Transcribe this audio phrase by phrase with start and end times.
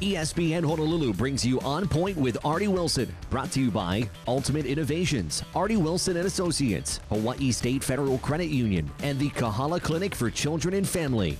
[0.00, 3.12] ESPN Honolulu brings you On Point with Artie Wilson.
[3.30, 8.88] Brought to you by Ultimate Innovations, Artie Wilson and Associates, Hawaii State Federal Credit Union,
[9.02, 11.36] and the Kahala Clinic for Children and Family.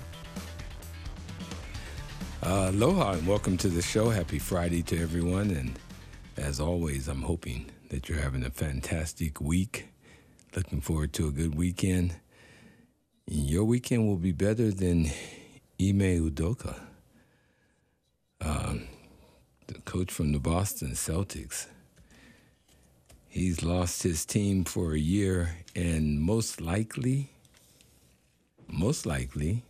[2.42, 4.10] Uh, aloha and welcome to the show.
[4.10, 5.52] Happy Friday to everyone.
[5.52, 5.78] And
[6.36, 9.86] as always, I'm hoping that you're having a fantastic week.
[10.56, 12.16] Looking forward to a good weekend.
[13.28, 15.12] Your weekend will be better than
[15.80, 16.87] Ime Udoka
[18.40, 18.86] um,
[19.66, 21.66] the coach from the Boston Celtics.
[23.28, 27.30] He's lost his team for a year, and most likely,
[28.66, 29.62] most likely,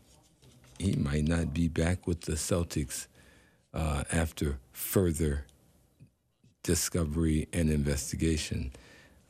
[0.78, 3.08] he might not be back with the Celtics
[3.74, 5.44] uh, after further
[6.62, 8.72] discovery and investigation.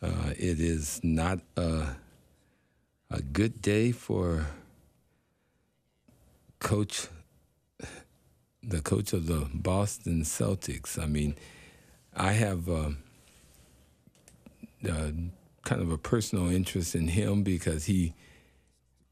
[0.02, 1.96] Uh, it is not a,
[3.10, 4.46] a good day for
[6.60, 7.08] Coach
[8.68, 11.02] the coach of the Boston Celtics.
[11.02, 11.34] I mean,
[12.14, 12.90] I have uh,
[14.88, 15.10] uh,
[15.64, 18.14] kind of a personal interest in him because he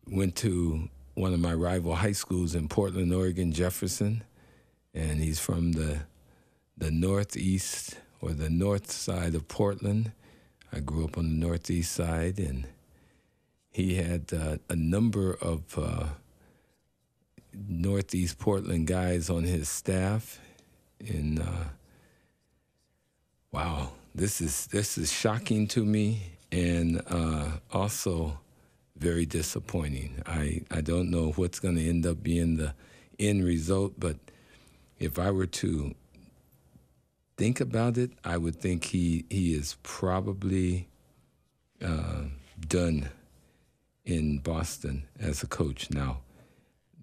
[0.07, 4.23] went to one of my rival high schools in Portland, Oregon, Jefferson,
[4.93, 6.01] and he's from the
[6.77, 10.13] the northeast or the north side of Portland.
[10.71, 12.67] I grew up on the northeast side, and
[13.71, 16.09] he had uh, a number of uh,
[17.69, 20.41] Northeast Portland guys on his staff,
[21.01, 21.65] and uh,
[23.53, 28.39] wow, this is this is shocking to me, and uh, also
[28.97, 30.23] very disappointing.
[30.27, 32.75] I I don't know what's going to end up being the
[33.19, 34.17] end result, but
[34.99, 35.95] if I were to
[37.37, 40.89] think about it, I would think he he is probably
[41.83, 42.25] uh,
[42.67, 43.11] done
[44.05, 46.21] in Boston as a coach now.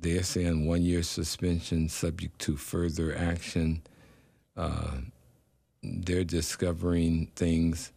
[0.04, 3.84] They're saying one year suspension subject to further action.
[4.58, 4.98] Uh,
[5.82, 7.94] they're discovering things.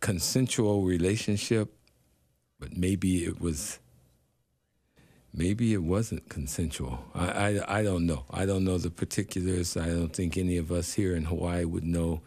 [0.00, 1.72] Consensual relationship,
[2.58, 3.78] but maybe it was.
[5.32, 7.04] Maybe it wasn't consensual.
[7.14, 8.24] I, I, I don't know.
[8.28, 9.76] I don't know the particulars.
[9.76, 12.22] I don't think any of us here in Hawaii would know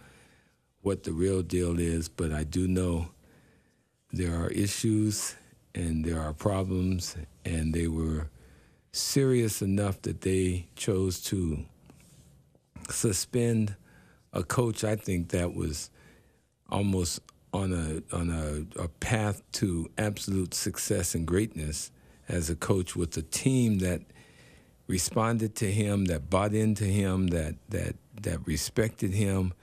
[0.81, 3.09] what the real deal is, but I do know
[4.11, 5.35] there are issues
[5.75, 8.29] and there are problems, and they were
[8.95, 11.66] serious enough that they chose to
[12.89, 13.75] suspend
[14.31, 14.83] a coach.
[14.83, 15.89] I think that was
[16.69, 17.19] almost
[17.53, 21.91] on a on a, a path to absolute success and greatness
[22.28, 24.01] as a coach with a team that
[24.88, 29.53] responded to him, that bought into him, that that that respected him.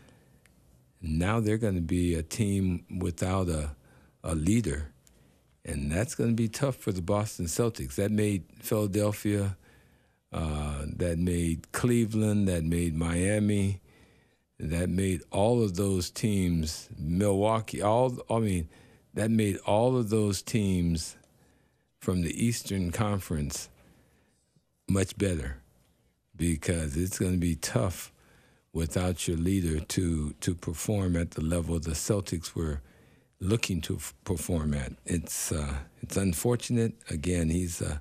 [1.00, 3.70] Now they're going to be a team without a
[4.22, 4.91] a leader
[5.64, 7.94] and that's going to be tough for the Boston Celtics.
[7.94, 9.56] That made Philadelphia,
[10.32, 13.80] uh, that made Cleveland, that made Miami,
[14.58, 18.68] that made all of those teams, Milwaukee, all, I mean,
[19.14, 21.16] that made all of those teams
[22.00, 23.68] from the Eastern Conference
[24.88, 25.58] much better
[26.36, 28.12] because it's going to be tough
[28.72, 32.80] without your leader to to perform at the level the Celtics were
[33.42, 34.92] looking to f- perform at.
[35.04, 36.94] It's uh, it's unfortunate.
[37.10, 37.98] Again, he's uh,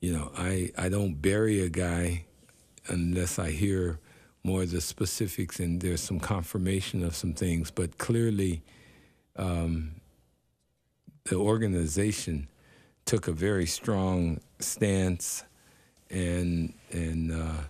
[0.00, 2.24] you know I I don't bury a guy
[2.86, 3.98] unless I hear
[4.44, 7.70] more of the specifics and there's some confirmation of some things.
[7.70, 8.62] But clearly,
[9.36, 9.92] um,
[11.24, 12.48] the organization
[13.06, 15.44] took a very strong stance,
[16.10, 17.62] and and uh,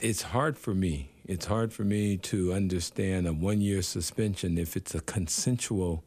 [0.00, 4.76] it's hard for me it's hard for me to understand a one year suspension if
[4.76, 6.04] it's a consensual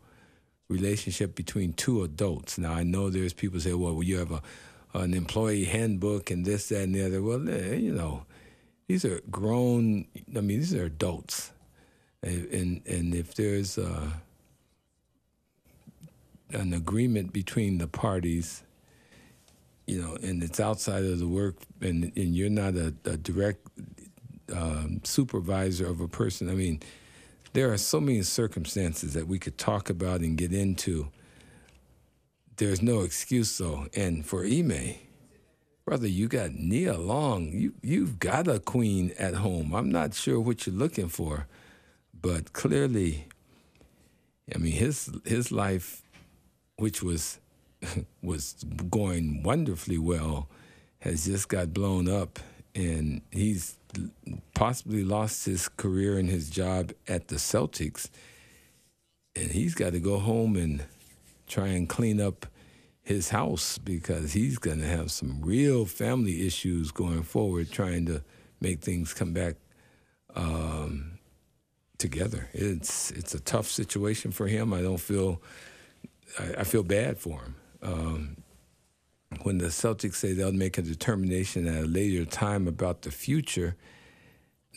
[0.69, 2.57] relationship between two adults.
[2.57, 4.41] Now, I know there's people say, well, you have a,
[4.93, 7.21] an employee handbook and this, that, and the other.
[7.21, 8.25] Well, eh, you know,
[8.87, 11.51] these are grown, I mean, these are adults.
[12.23, 14.13] And, and if there's a,
[16.51, 18.63] an agreement between the parties,
[19.85, 23.67] you know, and it's outside of the work, and, and you're not a, a direct
[24.51, 26.49] um, supervisor of a person.
[26.49, 26.81] I mean,
[27.53, 31.09] there are so many circumstances that we could talk about and get into.
[32.57, 33.87] There's no excuse though.
[33.95, 34.95] And for Ime,
[35.85, 37.51] brother, you got Nia Long.
[37.51, 39.73] You you've got a queen at home.
[39.73, 41.47] I'm not sure what you're looking for,
[42.13, 43.27] but clearly,
[44.53, 46.03] I mean his his life,
[46.75, 47.39] which was
[48.21, 50.49] was going wonderfully well,
[50.99, 52.39] has just got blown up,
[52.79, 53.77] and he's
[54.53, 58.09] possibly lost his career and his job at the Celtics,
[59.35, 60.83] and he's got to go home and
[61.47, 62.45] try and clean up
[63.01, 68.23] his house because he's going to have some real family issues going forward, trying to
[68.61, 69.55] make things come back
[70.35, 71.19] um,
[71.97, 72.49] together.
[72.53, 74.73] It's it's a tough situation for him.
[74.73, 75.41] I don't feel
[76.39, 77.55] I, I feel bad for him.
[77.81, 78.37] Um,
[79.43, 83.75] when the Celtics say they'll make a determination at a later time about the future,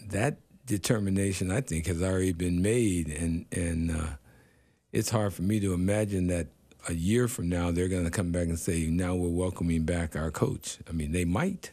[0.09, 4.07] that determination I think has already been made, and and uh,
[4.93, 6.49] it's hard for me to imagine that
[6.89, 10.17] a year from now they're going to come back and say now we're welcoming back
[10.17, 10.79] our coach.
[10.89, 11.73] I mean they might,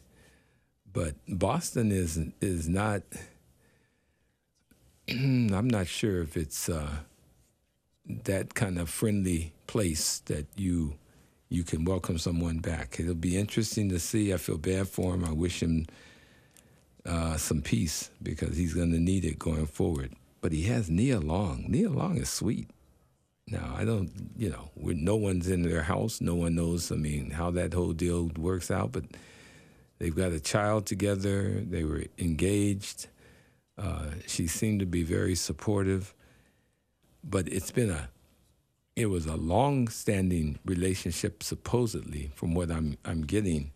[0.92, 3.04] but Boston is is not.
[5.10, 6.98] I'm not sure if it's uh,
[8.06, 10.96] that kind of friendly place that you
[11.50, 13.00] you can welcome someone back.
[13.00, 14.34] It'll be interesting to see.
[14.34, 15.26] I feel bad for him.
[15.26, 15.88] I wish him
[17.06, 20.14] uh, some peace because he's going to need it going forward.
[20.42, 21.66] But he has Nia Long.
[21.68, 22.70] Nia Long is sweet.
[23.48, 26.22] Now I don't, you know, no one's in their house.
[26.22, 26.92] No one knows.
[26.92, 28.92] I mean, how that whole deal works out.
[28.92, 29.06] But
[29.98, 31.62] they've got a child together.
[31.62, 33.08] They were engaged.
[33.76, 36.14] Uh, she seemed to be very supportive.
[37.24, 38.10] But it's been a
[38.96, 43.72] it was a long-standing relationship, supposedly, from what I'm I'm getting,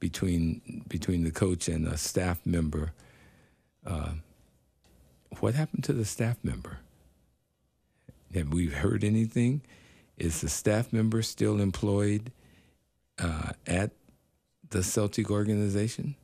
[0.00, 2.92] between between the coach and a staff member.
[3.86, 4.14] Uh,
[5.40, 6.78] what happened to the staff member?
[8.34, 9.62] Have we heard anything?
[10.16, 12.32] Is the staff member still employed
[13.18, 13.92] uh, at
[14.70, 16.16] the Celtic organization?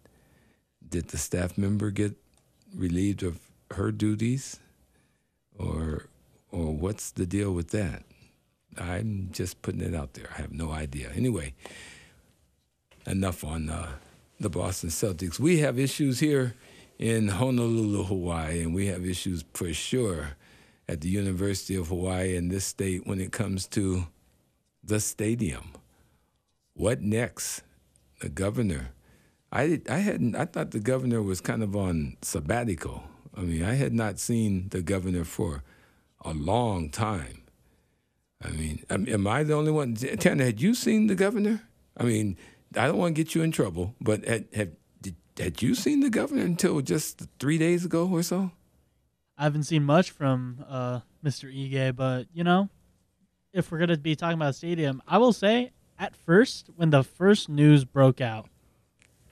[0.89, 2.17] Did the staff member get
[2.75, 3.39] relieved of
[3.73, 4.59] her duties,
[5.57, 6.07] or
[6.51, 8.03] or what's the deal with that?
[8.81, 10.31] I'm just putting it out there.
[10.37, 11.11] I have no idea.
[11.15, 11.55] Anyway,
[13.07, 13.91] enough on uh,
[14.39, 15.39] the Boston Celtics.
[15.39, 16.55] We have issues here
[16.99, 20.37] in Honolulu, Hawaii, and we have issues for sure
[20.89, 24.07] at the University of Hawaii in this state when it comes to
[24.83, 25.73] the stadium.
[26.75, 27.63] What next?
[28.21, 28.93] The governor.
[29.53, 30.37] I I hadn't.
[30.37, 33.05] I thought the governor was kind of on sabbatical.
[33.37, 35.63] I mean, I had not seen the governor for
[36.25, 37.40] a long time.
[38.43, 39.95] I mean, am I the only one?
[39.95, 41.63] Tanner, had you seen the governor?
[41.97, 42.39] I mean,
[42.75, 46.01] I don't want to get you in trouble, but had, had, did, had you seen
[46.01, 48.53] the governor until just three days ago or so?
[49.37, 51.53] I haven't seen much from uh, Mr.
[51.53, 52.69] Ige, but you know,
[53.53, 57.49] if we're gonna be talking about stadium, I will say at first when the first
[57.49, 58.49] news broke out,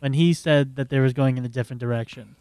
[0.00, 2.36] when he said that they was going in a different direction,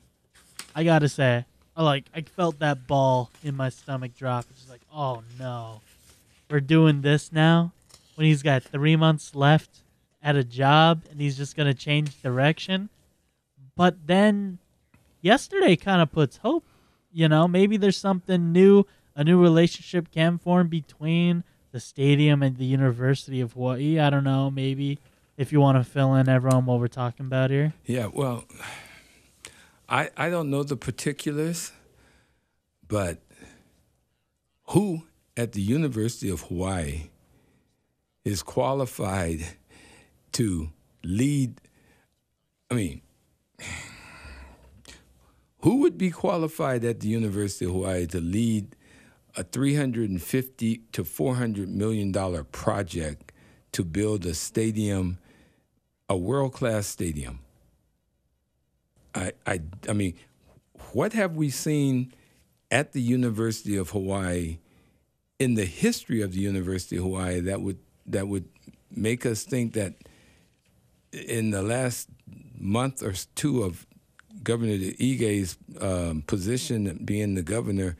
[0.76, 4.46] I gotta say, I like I felt that ball in my stomach drop.
[4.50, 5.82] It's just like, oh no,
[6.50, 7.74] we're doing this now
[8.16, 9.84] when he's got three months left
[10.22, 12.90] at a job and he's just going to change direction.
[13.76, 14.60] But then
[15.22, 16.66] yesterday kind of puts hope.
[17.12, 18.86] You know, maybe there's something new,
[19.16, 24.00] a new relationship can form between the stadium and the University of Hawaii.
[24.00, 25.00] I don't know, maybe
[25.38, 27.74] if you want to fill in everyone what we're talking about here.
[27.86, 28.46] Yeah, well,
[29.88, 31.72] I I don't know the particulars,
[32.88, 33.20] but
[34.70, 35.04] who
[35.38, 37.10] at the University of Hawaii
[38.26, 39.46] is qualified
[40.34, 40.72] to
[41.04, 41.62] lead.
[42.72, 43.02] I mean,
[45.60, 48.76] who would be qualified at the University of Hawaii to lead
[49.36, 53.32] a 350 to 400 million dollar project
[53.74, 55.20] to build a stadium,
[56.10, 57.40] a world class stadium?
[59.14, 60.16] I, I, I mean,
[60.94, 62.12] what have we seen
[62.72, 64.58] at the University of Hawaii
[65.40, 68.46] in the history of the University of Hawaii that would that would
[68.90, 69.94] make us think that
[71.12, 72.10] in the last
[72.58, 73.86] month or two of
[74.44, 77.98] Governor Ige's um, position, being the governor,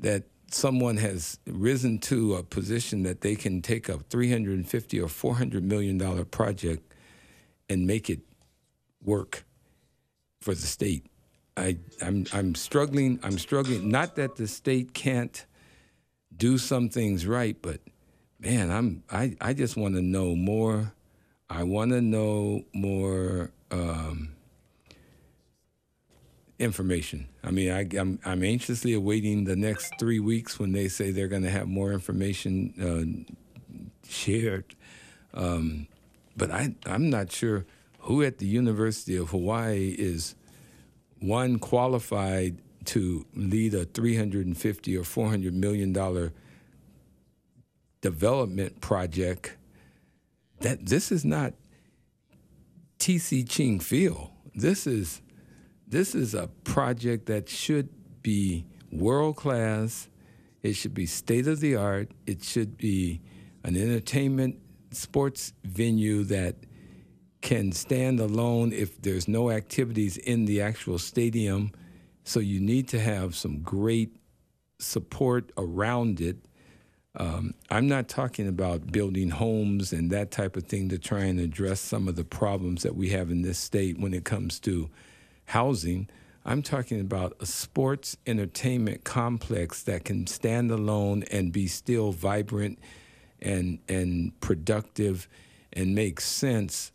[0.00, 5.62] that someone has risen to a position that they can take a 350 or 400
[5.62, 6.94] million dollar project
[7.68, 8.20] and make it
[9.04, 9.44] work
[10.40, 11.06] for the state.
[11.56, 13.20] I, I'm, I'm struggling.
[13.22, 13.90] I'm struggling.
[13.90, 15.44] Not that the state can't
[16.38, 17.80] do some things right, but
[18.38, 20.92] man, I'm I, I just want to know more.
[21.50, 24.34] I want to know more um,
[26.58, 27.28] information.
[27.42, 31.10] I mean, I, am I'm, I'm anxiously awaiting the next three weeks when they say
[31.10, 34.74] they're going to have more information uh, shared.
[35.34, 35.88] Um,
[36.36, 37.66] but I I'm not sure
[38.00, 40.34] who at the University of Hawaii is
[41.20, 46.32] one qualified to lead a 350 or 400 million dollar
[48.00, 49.56] development project
[50.60, 51.54] that this is not
[52.98, 54.30] TC Ching Field.
[54.54, 55.20] This is
[55.86, 57.88] this is a project that should
[58.22, 60.08] be world class.
[60.62, 62.10] It should be state of the art.
[62.26, 63.22] It should be
[63.64, 64.58] an entertainment
[64.90, 66.56] sports venue that
[67.40, 71.70] can stand alone if there's no activities in the actual stadium.
[72.28, 74.14] So you need to have some great
[74.78, 76.36] support around it.
[77.16, 81.40] Um, I'm not talking about building homes and that type of thing to try and
[81.40, 84.90] address some of the problems that we have in this state when it comes to
[85.46, 86.06] housing.
[86.44, 92.78] I'm talking about a sports entertainment complex that can stand alone and be still vibrant
[93.40, 95.30] and and productive
[95.72, 96.92] and make sense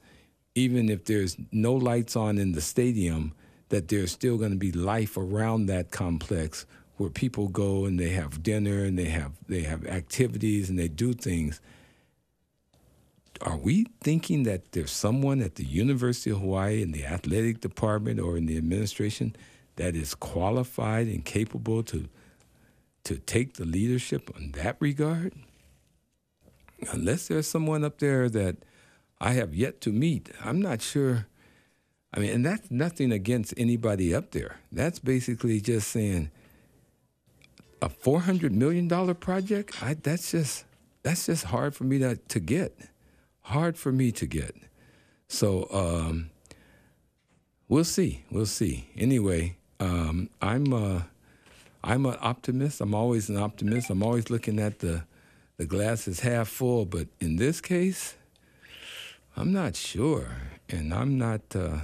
[0.54, 3.34] even if there's no lights on in the stadium
[3.74, 6.66] that there's still going to be life around that complex
[6.98, 10.88] where people go and they have dinner and they have they have activities and they
[10.88, 11.60] do things
[13.42, 18.20] are we thinking that there's someone at the University of Hawaii in the athletic department
[18.20, 19.36] or in the administration
[19.76, 22.08] that is qualified and capable to
[23.04, 25.34] to take the leadership in that regard?
[26.92, 28.58] Unless there's someone up there that
[29.20, 31.28] I have yet to meet, I'm not sure.
[32.14, 34.58] I mean, and that's nothing against anybody up there.
[34.72, 36.30] That's basically just saying
[37.82, 39.82] a four hundred million dollar project.
[39.82, 40.66] I, that's just
[41.02, 42.78] that's just hard for me to to get
[43.42, 44.56] hard for me to get.
[45.28, 46.30] So um,
[47.68, 48.24] we'll see.
[48.30, 48.90] We'll see.
[48.96, 51.02] Anyway, um, I'm uh,
[51.84, 52.80] I'm an optimist.
[52.80, 53.90] I'm always an optimist.
[53.90, 55.04] I'm always looking at the
[55.58, 56.86] the glass is half full.
[56.86, 58.16] But in this case,
[59.36, 60.28] I'm not sure,
[60.70, 61.42] and I'm not.
[61.56, 61.80] Uh,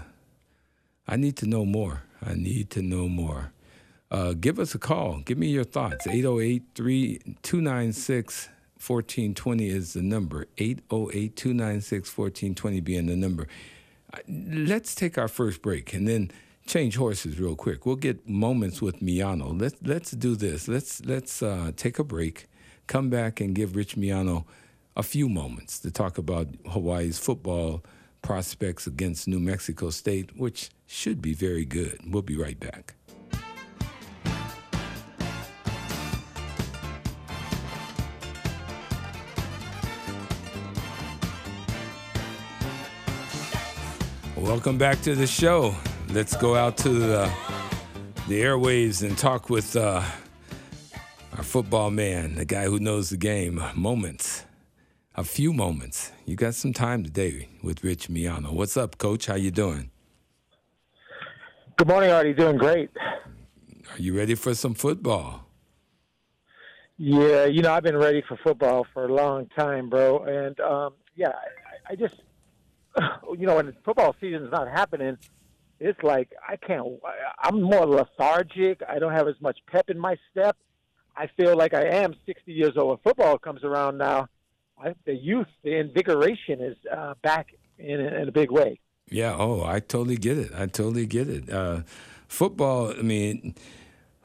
[1.09, 2.03] I need to know more.
[2.23, 3.51] I need to know more.
[4.11, 5.21] Uh, give us a call.
[5.25, 6.05] Give me your thoughts.
[6.05, 10.45] 808 296 1420 is the number.
[10.59, 13.47] 808 296 1420 being the number.
[14.27, 16.29] Let's take our first break and then
[16.67, 17.87] change horses real quick.
[17.87, 19.59] We'll get moments with Miano.
[19.59, 20.67] Let's let's do this.
[20.67, 22.47] Let's let's uh, take a break,
[22.85, 24.45] come back and give Rich Miano
[24.95, 27.83] a few moments to talk about Hawaii's football
[28.21, 31.99] prospects against New Mexico State, which should be very good.
[32.03, 32.95] We'll be right back.
[44.35, 45.75] Welcome back to the show.
[46.09, 47.31] Let's go out to the,
[48.27, 50.01] the airwaves and talk with uh,
[51.37, 53.61] our football man, the guy who knows the game.
[53.75, 54.45] Moments,
[55.15, 56.11] a few moments.
[56.25, 58.51] You got some time today with Rich Miano.
[58.51, 59.27] What's up, Coach?
[59.27, 59.91] How you doing?
[61.79, 62.33] Good morning, Artie.
[62.33, 62.89] Doing great.
[62.97, 65.45] Are you ready for some football?
[66.97, 70.23] Yeah, you know I've been ready for football for a long time, bro.
[70.23, 72.15] And um, yeah, I, I just
[73.39, 75.17] you know, when football season's not happening,
[75.79, 76.85] it's like I can't.
[77.41, 78.81] I'm more lethargic.
[78.85, 80.57] I don't have as much pep in my step.
[81.15, 82.89] I feel like I am 60 years old.
[82.89, 84.27] When football comes around now,
[84.77, 88.81] I, the youth, the invigoration is uh, back in, in a big way.
[89.09, 89.35] Yeah.
[89.37, 90.51] Oh, I totally get it.
[90.55, 91.49] I totally get it.
[91.49, 91.81] Uh,
[92.27, 92.91] football.
[92.91, 93.55] I mean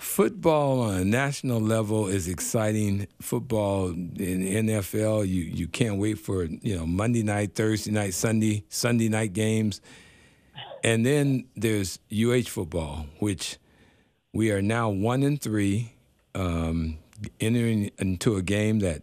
[0.05, 3.07] football on a national level is exciting.
[3.21, 8.65] Football in NFL, you you can't wait for you know Monday night, Thursday night, Sunday
[8.69, 9.81] Sunday night games,
[10.85, 13.59] and then there's UH football, which
[14.33, 15.93] we are now one and three,
[16.35, 16.99] um,
[17.41, 19.03] entering into a game that.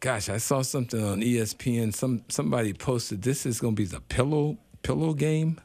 [0.00, 1.94] Gosh, I saw something on ESPN.
[1.94, 5.60] Some somebody posted this is going to be the pillow pillow game.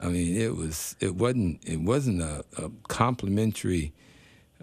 [0.00, 3.92] I mean, it was it wasn't it wasn't a, a complimentary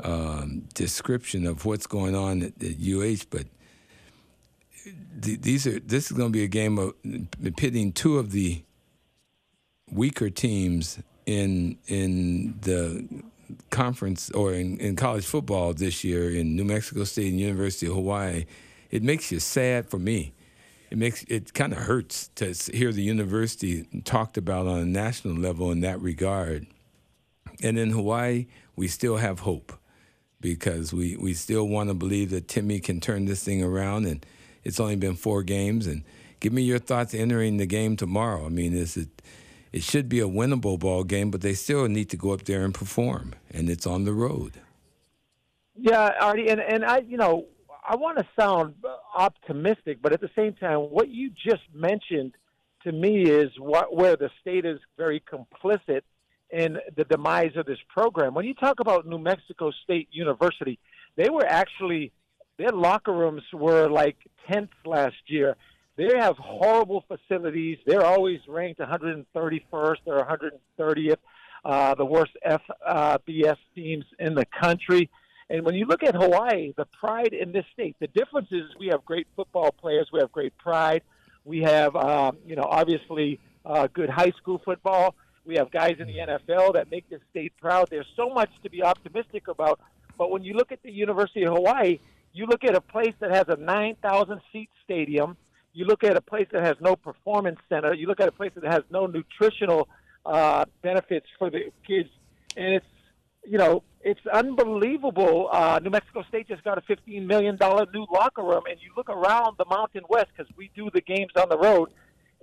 [0.02, 3.46] um, description of what's going on at, at UH, but
[5.22, 6.94] th- these are this is going to be a game of
[7.58, 8.64] pitting two of the
[9.92, 13.08] weaker teams in in the
[13.70, 17.94] conference or in, in college football this year in New Mexico State and University of
[17.94, 18.46] Hawaii.
[18.90, 20.34] It makes you sad for me
[20.90, 25.36] it makes it kind of hurts to hear the university talked about on a national
[25.36, 26.68] level in that regard.
[27.64, 29.74] And in Hawaii, we still have hope
[30.42, 34.06] because we, we still want to believe that Timmy can turn this thing around.
[34.06, 34.26] And
[34.64, 35.88] it's only been four games.
[35.88, 36.04] And
[36.40, 38.46] give me your thoughts entering the game tomorrow.
[38.46, 39.10] I mean, is it?
[39.72, 42.64] It should be a winnable ball game, but they still need to go up there
[42.64, 44.54] and perform, and it's on the road.
[45.76, 47.48] Yeah, Artie, and and I, you know,
[47.88, 48.76] I want to sound
[49.16, 52.34] optimistic, but at the same time, what you just mentioned
[52.84, 56.02] to me is what, where the state is very complicit
[56.52, 58.34] in the demise of this program.
[58.34, 60.80] When you talk about New Mexico State University,
[61.16, 62.12] they were actually
[62.58, 64.18] their locker rooms were like
[64.50, 65.56] tenth last year.
[65.98, 67.78] They have horrible facilities.
[67.86, 70.40] They're always ranked 131st or
[70.80, 71.16] 130th,
[71.64, 75.10] uh, the worst FBS uh, teams in the country.
[75.50, 78.88] And when you look at Hawaii, the pride in this state, the difference is we
[78.88, 81.04] have great football players, we have great pride,
[81.44, 85.16] we have, um, you know, obviously uh, good high school football.
[85.46, 87.88] We have guys in the NFL that make this state proud.
[87.92, 89.80] There's so much to be optimistic about.
[90.18, 92.00] But when you look at the University of Hawaii,
[92.34, 95.38] you look at a place that has a 9,000 seat stadium.
[95.74, 97.94] You look at a place that has no performance center.
[97.94, 99.88] You look at a place that has no nutritional
[100.26, 102.10] uh, benefits for the kids,
[102.58, 102.86] and it's
[103.48, 105.50] you know it's unbelievable.
[105.52, 109.10] Uh, New Mexico State just got a $15 million new locker room, and you look
[109.10, 111.90] around the Mountain West because we do the games on the road,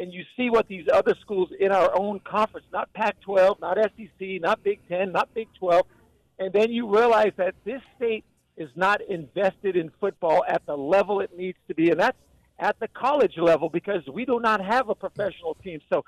[0.01, 4.41] and you see what these other schools in our own conference, not Pac-12, not SEC,
[4.41, 5.87] not Big Ten, not Big 12,
[6.41, 8.25] and then you realize that this state
[8.57, 12.19] is not invested in football at the level it needs to be, and that's
[12.59, 15.81] at the college level because we do not have a professional team.
[15.89, 16.05] So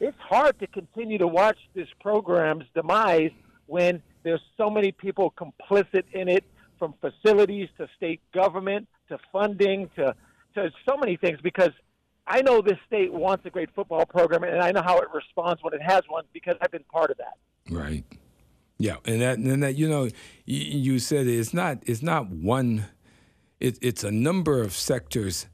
[0.00, 3.30] it's hard to continue to watch this program's demise
[3.66, 6.44] when there's so many people complicit in it,
[6.78, 10.14] from facilities to state government to funding to
[10.54, 11.38] to so many things.
[11.42, 11.70] Because
[12.26, 15.62] I know this state wants a great football program, and I know how it responds
[15.62, 17.38] when it has one because I've been part of that.
[17.70, 18.04] Right.
[18.78, 20.08] Yeah, and that and that you know
[20.44, 22.84] you, said it's not it's not one,
[23.58, 25.46] it, it's a number of sectors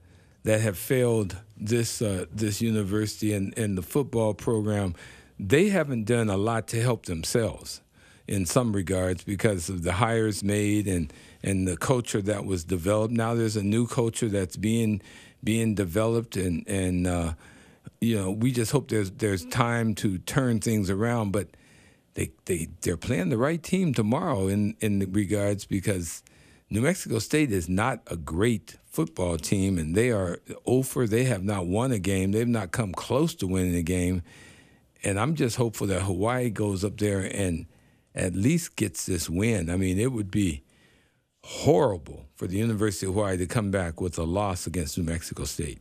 [0.43, 4.95] that have failed this uh, this university and, and the football program.
[5.39, 7.82] They haven't done a lot to help themselves
[8.33, 11.13] in some regards because of the hires made and
[11.43, 13.13] and the culture that was developed.
[13.13, 15.03] Now there's a new culture that's being
[15.45, 17.35] being developed and and uh,
[18.01, 21.49] you know we just hope there's there's time to turn things around, but
[22.15, 26.23] they they they're playing the right team tomorrow in in regards because
[26.71, 31.07] New Mexico State is not a great football team, and they are over.
[31.07, 32.33] They have not won a game.
[32.33, 34.23] They've not come close to winning a game.
[35.05, 37.67] And I'm just hopeful that Hawaii goes up there and
[38.15, 39.71] at least gets this win.
[39.71, 40.63] I mean, it would be
[41.45, 45.45] horrible for the University of Hawaii to come back with a loss against New Mexico
[45.45, 45.81] State.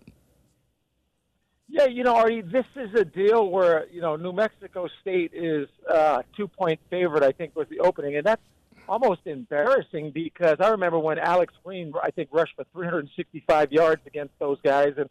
[1.68, 5.70] Yeah, you know, Artie, this is a deal where you know New Mexico State is
[5.90, 7.24] uh, two point favorite.
[7.24, 8.42] I think was the opening, and that's
[8.90, 14.38] almost embarrassing because I remember when Alex Green, I think, rushed for 365 yards against
[14.38, 15.10] those guys, and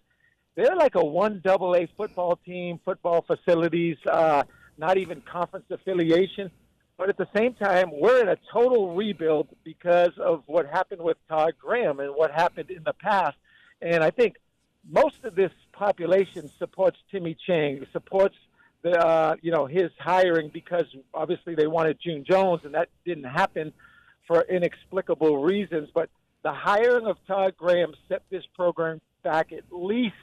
[0.54, 4.42] they're like a one double A football team, football facilities, uh,
[4.76, 6.50] not even conference affiliation.
[7.00, 11.16] But at the same time, we're in a total rebuild because of what happened with
[11.30, 13.38] Todd Graham and what happened in the past.
[13.80, 14.34] And I think
[14.86, 18.34] most of this population supports Timmy Chang, supports
[18.82, 20.84] the uh, you know his hiring because
[21.14, 23.72] obviously they wanted June Jones, and that didn't happen
[24.26, 25.88] for inexplicable reasons.
[25.94, 26.10] But
[26.42, 30.14] the hiring of Todd Graham set this program back at least,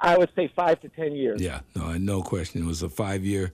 [0.00, 1.40] I would say, five to ten years.
[1.40, 2.62] Yeah, no, no question.
[2.62, 3.52] It was a five-year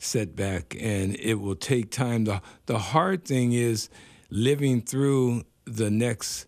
[0.00, 2.24] setback, and it will take time.
[2.24, 3.88] the The hard thing is
[4.30, 6.46] living through the next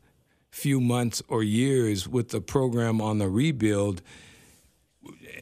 [0.50, 4.02] few months or years with the program on the rebuild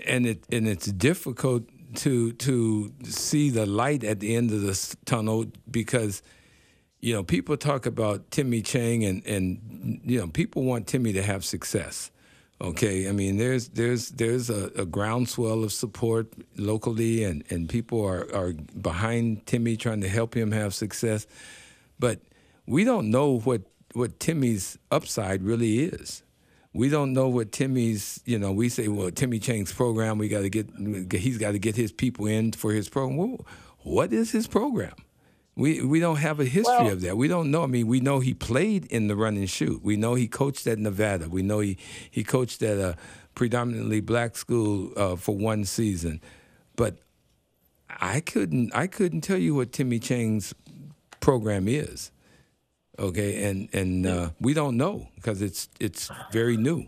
[0.06, 4.96] and it and it's difficult to to see the light at the end of the
[5.04, 6.22] tunnel because
[7.00, 11.22] you know people talk about Timmy Chang and and you know people want Timmy to
[11.22, 12.10] have success.
[12.60, 18.04] Okay, I mean there's there's there's a, a groundswell of support locally and and people
[18.04, 21.26] are are behind Timmy trying to help him have success,
[21.98, 22.20] but
[22.66, 23.62] we don't know what
[23.94, 26.22] what Timmy's upside really is
[26.72, 30.40] we don't know what Timmy's, you know, we say, well, Timmy Chang's program, we got
[30.40, 30.68] to get,
[31.12, 33.16] he's got to get his people in for his program.
[33.16, 33.46] Well,
[33.80, 34.94] what is his program?
[35.60, 37.16] We, we don't have a history well, of that.
[37.16, 37.62] We don't know.
[37.62, 39.82] I mean, we know he played in the run and shoot.
[39.82, 41.28] We know he coached at Nevada.
[41.28, 41.76] We know he,
[42.10, 42.96] he coached at a
[43.34, 46.20] predominantly black school uh, for one season.
[46.76, 46.96] But
[47.88, 50.54] I couldn't I couldn't tell you what Timmy Chang's
[51.20, 52.10] program is
[53.00, 56.86] okay, and and uh, we don't know because it's it's very new.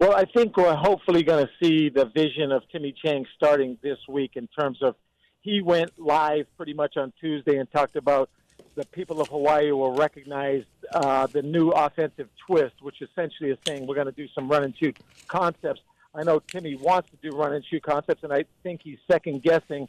[0.00, 3.98] Well, I think we're hopefully going to see the vision of Timmy Chang starting this
[4.08, 4.96] week in terms of
[5.44, 8.30] he went live pretty much on Tuesday and talked about
[8.76, 13.86] the people of Hawaii will recognize uh, the new offensive twist, which essentially is saying
[13.86, 14.96] we're going to do some run and shoot
[15.28, 15.82] concepts.
[16.14, 19.42] I know Timmy wants to do run and shoot concepts, and I think he's second
[19.42, 19.86] guessing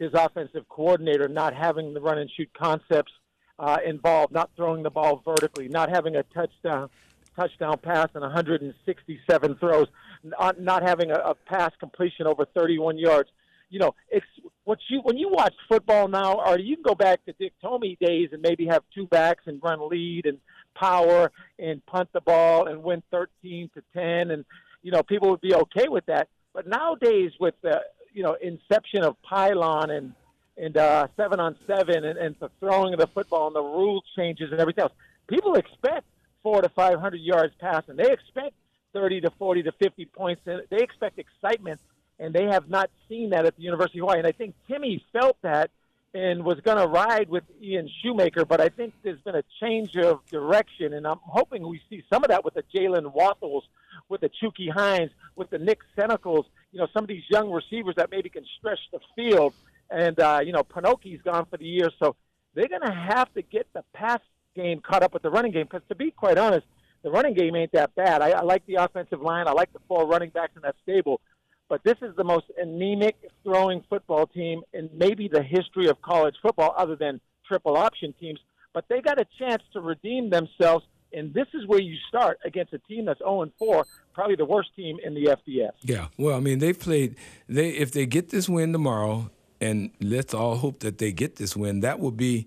[0.00, 3.12] his offensive coordinator not having the run and shoot concepts
[3.60, 6.90] uh, involved, not throwing the ball vertically, not having a touchdown
[7.36, 9.88] touchdown pass and 167 throws,
[10.24, 13.28] not, not having a, a pass completion over 31 yards.
[13.68, 14.24] You know, it's
[14.66, 17.96] what you when you watch football now, or you can go back to Dick Tomey
[17.98, 20.38] days and maybe have two backs and run lead and
[20.74, 24.44] power and punt the ball and win 13 to 10, and
[24.82, 26.28] you know people would be okay with that.
[26.52, 27.80] But nowadays, with the
[28.12, 30.12] you know inception of pylon and
[30.56, 34.02] and uh, seven on seven and, and the throwing of the football and the rule
[34.16, 34.92] changes and everything else.
[35.28, 36.06] People expect
[36.42, 37.94] four to five hundred yards passing.
[37.94, 38.54] They expect
[38.92, 40.42] thirty to forty to fifty points.
[40.44, 41.78] They expect excitement,
[42.18, 44.18] and they have not seen that at the University of Hawaii.
[44.18, 45.70] And I think Timmy felt that
[46.14, 49.96] and was going to ride with Ian Shoemaker, but I think there's been a change
[49.96, 53.62] of direction, and I'm hoping we see some of that with the Jalen Walthalls,
[54.08, 57.96] with the Chucky Hines, with the Nick Cenacles, you know, some of these young receivers
[57.96, 59.52] that maybe can stretch the field
[59.90, 62.16] and uh, you know Panoke's gone for the year, so
[62.54, 64.20] they're going to have to get the pass
[64.54, 65.66] game caught up with the running game.
[65.70, 66.66] Because to be quite honest,
[67.02, 68.22] the running game ain't that bad.
[68.22, 69.46] I, I like the offensive line.
[69.46, 71.20] I like the four running backs in that stable.
[71.68, 76.36] But this is the most anemic throwing football team in maybe the history of college
[76.40, 78.38] football, other than triple option teams.
[78.72, 82.72] But they got a chance to redeem themselves, and this is where you start against
[82.72, 85.72] a team that's 0 4, probably the worst team in the FBS.
[85.82, 87.16] Yeah, well, I mean, they played.
[87.48, 91.56] They if they get this win tomorrow, and let's all hope that they get this
[91.56, 91.80] win.
[91.80, 92.46] That will be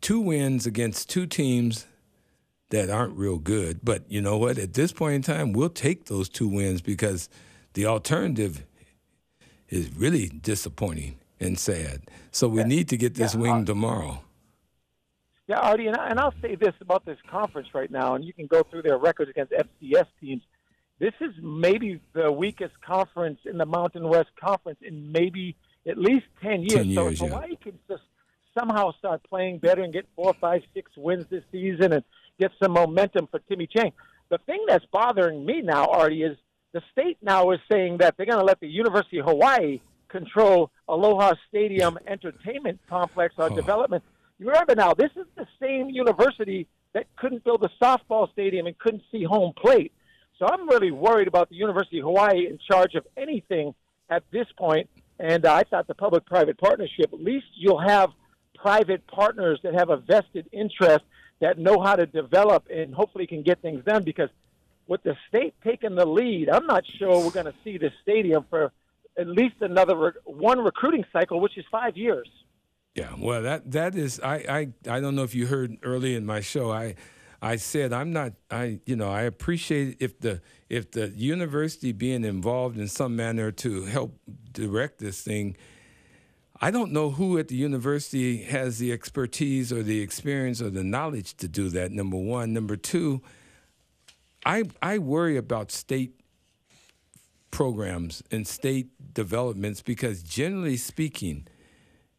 [0.00, 1.86] two wins against two teams
[2.70, 3.80] that aren't real good.
[3.82, 4.58] But you know what?
[4.58, 7.28] At this point in time, we'll take those two wins because
[7.74, 8.64] the alternative
[9.68, 12.02] is really disappointing and sad.
[12.30, 12.66] So we yeah.
[12.66, 14.22] need to get this yeah, win uh, tomorrow.
[15.46, 18.32] Yeah, Artie, and, I, and I'll say this about this conference right now, and you
[18.32, 20.42] can go through their records against FCS teams.
[20.98, 25.56] This is maybe the weakest conference in the Mountain West Conference in maybe–
[25.86, 26.72] at least 10 years.
[26.72, 27.56] 10 years so if Hawaii yeah.
[27.62, 28.02] can just
[28.58, 32.04] somehow start playing better and get four, five, six wins this season and
[32.38, 33.92] get some momentum for Timmy Chang.
[34.30, 36.36] The thing that's bothering me now, Artie, is
[36.74, 40.70] the state now is saying that they're going to let the University of Hawaii control
[40.88, 43.54] Aloha Stadium entertainment complex or oh.
[43.54, 44.02] development.
[44.38, 48.76] You remember now, this is the same university that couldn't build a softball stadium and
[48.76, 49.92] couldn't see home plate.
[50.38, 53.72] So I'm really worried about the University of Hawaii in charge of anything
[54.10, 54.90] at this point.
[55.20, 58.10] And I thought the public private partnership, at least you'll have
[58.56, 61.04] private partners that have a vested interest
[61.40, 64.28] that know how to develop and hopefully can get things done because
[64.86, 68.44] with the state taking the lead, I'm not sure we're going to see this stadium
[68.50, 68.72] for
[69.18, 72.28] at least another re- one recruiting cycle, which is five years.
[72.94, 74.34] Yeah, well, that that is I
[74.86, 76.94] I, I don't know if you heard early in my show I
[77.42, 82.24] I said I'm not I you know I appreciate if the if the university being
[82.24, 84.18] involved in some manner to help
[84.52, 85.56] direct this thing.
[86.60, 90.84] I don't know who at the university has the expertise or the experience or the
[90.84, 91.90] knowledge to do that.
[91.90, 93.22] Number one, number two,
[94.44, 96.20] I I worry about state
[97.50, 101.46] programs and state developments because generally speaking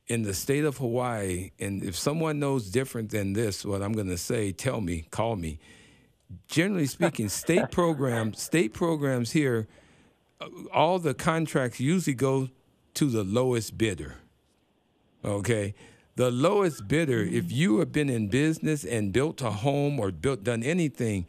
[0.08, 4.08] in the state of Hawaii, and if someone knows different than this, what I'm going
[4.08, 5.60] to say, tell me, call me.
[6.48, 9.68] Generally speaking, state programs, state programs here,
[10.40, 12.50] uh, all the contracts usually go
[12.94, 14.16] to the lowest bidder.
[15.24, 15.74] Okay,
[16.16, 17.22] the lowest bidder.
[17.24, 21.26] If you have been in business and built a home or built done anything,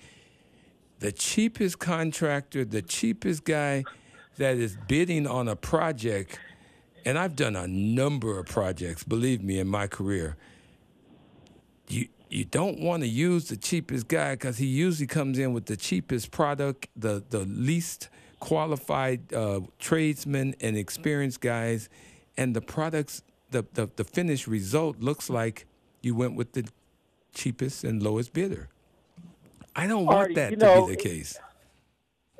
[0.98, 3.84] the cheapest contractor, the cheapest guy
[4.38, 6.38] that is bidding on a project
[7.06, 10.36] and I've done a number of projects, believe me, in my career.
[11.88, 15.66] You you don't want to use the cheapest guy because he usually comes in with
[15.66, 18.08] the cheapest product, the the least
[18.40, 21.88] qualified uh, tradesmen and experienced guys,
[22.36, 25.66] and the products, the, the the finished result looks like
[26.02, 26.68] you went with the
[27.32, 28.68] cheapest and lowest bidder.
[29.76, 31.38] I don't want that to know, be the case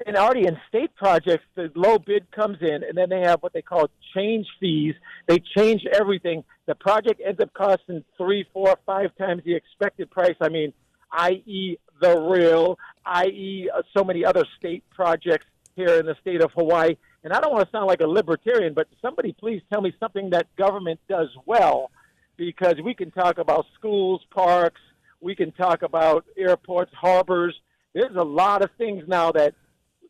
[0.05, 3.53] and already in state projects, the low bid comes in, and then they have what
[3.53, 4.95] they call change fees.
[5.27, 6.45] They change everything.
[6.67, 10.35] The project ends up costing three, four, five times the expected price.
[10.41, 10.73] I mean,
[11.13, 15.47] i.e., the real, i.e., uh, so many other state projects
[15.77, 16.97] here in the state of Hawaii.
[17.25, 20.31] And I don't want to sound like a libertarian, but somebody please tell me something
[20.31, 21.91] that government does well,
[22.37, 24.81] because we can talk about schools, parks,
[25.21, 27.55] we can talk about airports, harbors.
[27.95, 29.55] There's a lot of things now that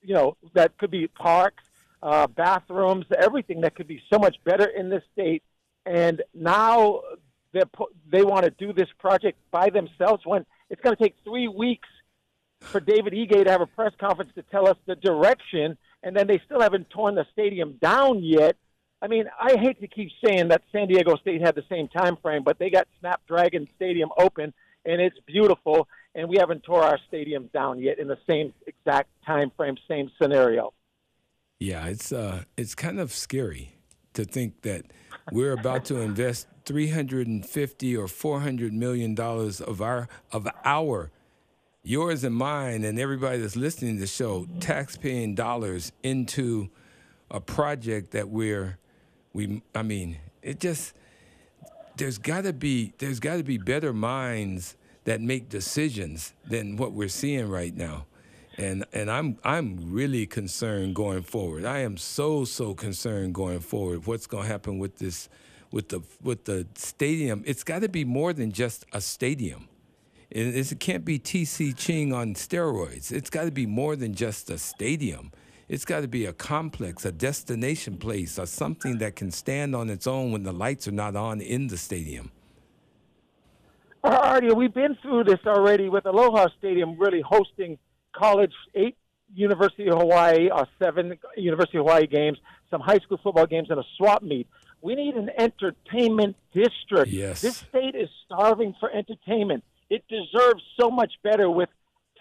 [0.06, 1.64] you know, that could be parks,
[2.02, 5.42] uh, bathrooms, everything that could be so much better in this state.
[5.84, 7.00] And now
[8.10, 11.88] they want to do this project by themselves when it's going to take three weeks
[12.60, 16.26] for David Ige to have a press conference to tell us the direction, and then
[16.26, 18.56] they still haven't torn the stadium down yet.
[19.02, 22.16] I mean, I hate to keep saying that San Diego State had the same time
[22.16, 24.54] frame, but they got Snapdragon Stadium open,
[24.86, 29.10] and it's beautiful and we haven't tore our stadium down yet in the same exact
[29.24, 30.72] time frame, same scenario.
[31.60, 33.72] Yeah, it's uh, it's kind of scary
[34.14, 34.84] to think that
[35.30, 41.10] we're about to invest 350 or 400 million dollars of our of our
[41.82, 46.68] yours and mine and everybody that's listening to the show tax-paying dollars into
[47.30, 48.78] a project that we're
[49.32, 50.94] we I mean, it just
[51.96, 56.92] there's got to be there's got to be better minds that make decisions than what
[56.92, 58.06] we're seeing right now.
[58.58, 61.64] And and I'm I'm really concerned going forward.
[61.64, 64.06] I am so so concerned going forward.
[64.06, 65.28] What's going to happen with this
[65.70, 67.42] with the with the stadium?
[67.46, 69.68] It's got to be more than just a stadium.
[70.30, 73.12] It, it can't be TC Ching on steroids.
[73.12, 75.30] It's got to be more than just a stadium.
[75.68, 79.90] It's got to be a complex, a destination place, or something that can stand on
[79.90, 82.30] its own when the lights are not on in the stadium.
[84.04, 87.78] Artie, we've been through this already with Aloha Stadium really hosting
[88.12, 88.96] college eight
[89.34, 92.38] University of Hawaii or seven University of Hawaii games,
[92.70, 94.46] some high school football games, and a swap meet.
[94.82, 97.08] We need an entertainment district.
[97.08, 97.40] Yes.
[97.40, 99.64] This state is starving for entertainment.
[99.90, 101.68] It deserves so much better with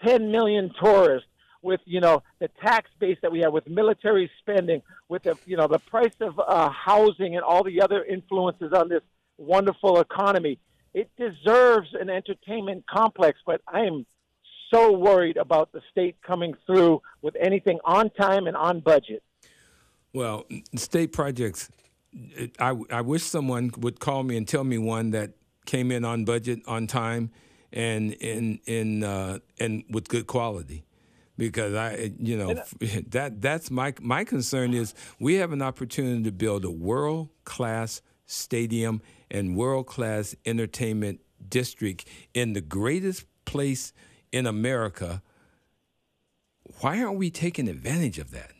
[0.04, 1.28] 10 million tourists,
[1.62, 5.56] with you know the tax base that we have, with military spending, with the you
[5.56, 9.02] know the price of uh, housing and all the other influences on this
[9.38, 10.58] wonderful economy.
[10.94, 14.06] It deserves an entertainment complex, but I am
[14.72, 19.22] so worried about the state coming through with anything on time and on budget.
[20.14, 21.70] Well, state projects.
[22.58, 25.32] I, I wish someone would call me and tell me one that
[25.66, 27.30] came in on budget, on time,
[27.72, 30.85] and in in uh, and with good quality
[31.36, 32.54] because I, you know,
[33.08, 38.02] that that's my my concern is we have an opportunity to build a world class
[38.26, 43.92] stadium and world class entertainment district in the greatest place
[44.32, 45.22] in America.
[46.80, 48.52] Why aren't we taking advantage of that?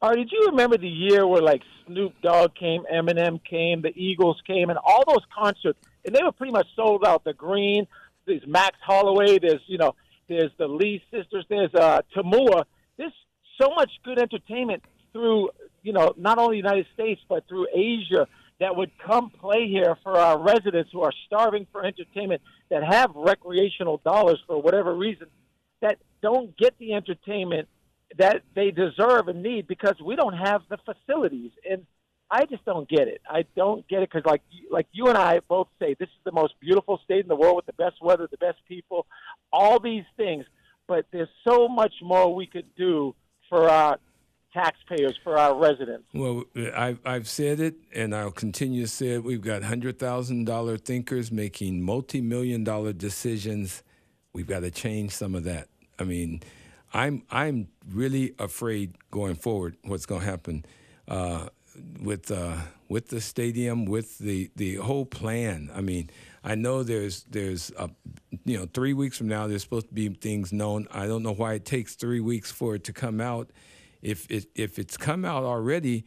[0.00, 3.92] All right, did you remember the year where like Snoop Dogg came, Eminem came, the
[3.96, 7.24] Eagles came, and all those concerts, and they were pretty much sold out.
[7.24, 7.86] The Green,
[8.24, 9.96] there's Max Holloway, there's you know,
[10.28, 12.64] there's the Lee sisters, there's uh, Tamua.
[12.96, 13.12] There's
[13.60, 15.50] so much good entertainment through
[15.82, 18.26] you know not only the United States but through Asia
[18.60, 23.10] that would come play here for our residents who are starving for entertainment that have
[23.14, 25.28] recreational dollars for whatever reason
[25.80, 27.68] that don't get the entertainment
[28.18, 31.86] that they deserve and need because we don't have the facilities and
[32.30, 33.22] I just don't get it.
[33.28, 36.32] I don't get it because like like you and I both say this is the
[36.32, 39.06] most beautiful state in the world with the best weather, the best people,
[39.52, 40.44] all these things,
[40.86, 43.14] but there's so much more we could do
[43.48, 43.98] for our
[44.52, 46.04] taxpayers, for our residents.
[46.12, 49.24] Well, I've, I've said it, and I'll continue to say it.
[49.24, 53.82] We've got $100,000 thinkers making multi million dollar decisions.
[54.32, 55.68] We've got to change some of that.
[55.98, 56.40] I mean,
[56.92, 60.64] I'm, I'm really afraid going forward what's going to happen.
[61.06, 61.48] Uh,
[62.00, 62.56] with uh,
[62.88, 65.70] with the stadium, with the, the whole plan.
[65.74, 66.10] I mean,
[66.42, 67.90] I know there's there's a,
[68.44, 70.86] you know three weeks from now there's supposed to be things known.
[70.90, 73.50] I don't know why it takes three weeks for it to come out
[74.02, 76.04] if it, if it's come out already,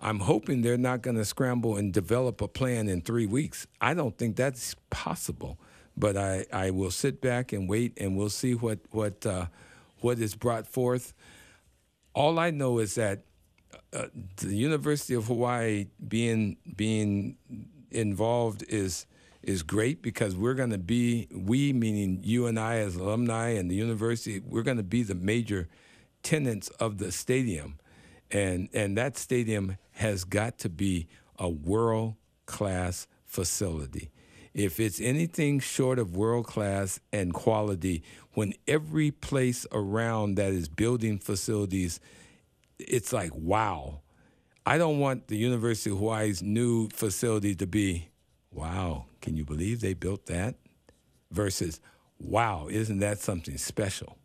[0.00, 3.66] I'm hoping they're not going to scramble and develop a plan in three weeks.
[3.80, 5.58] I don't think that's possible,
[5.96, 9.46] but I, I will sit back and wait, and we'll see what what uh,
[10.00, 11.14] what is brought forth.
[12.14, 13.24] All I know is that
[13.92, 14.06] uh,
[14.36, 17.36] the University of Hawaii being being
[17.90, 19.06] involved is
[19.42, 23.70] is great because we're going to be we meaning you and I as alumni and
[23.70, 25.68] the university we're going to be the major
[26.22, 27.78] tenants of the stadium,
[28.30, 31.08] and and that stadium has got to be
[31.38, 32.14] a world
[32.46, 34.10] class facility.
[34.54, 38.02] If it's anything short of world class and quality,
[38.34, 42.00] when every place around that is building facilities,
[42.88, 44.00] it's like wow.
[44.64, 48.10] I don't want the University of Hawaii's new facility to be,
[48.52, 50.54] wow, can you believe they built that?
[51.32, 51.80] Versus,
[52.20, 54.18] wow, isn't that something special?